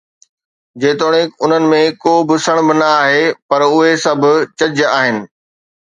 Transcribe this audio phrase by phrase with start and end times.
[0.83, 4.21] جيتوڻيڪ انهن ۾ ڪو به سڻڀ نه آهي، پر اهي سڀ
[4.59, 5.17] چج آهن.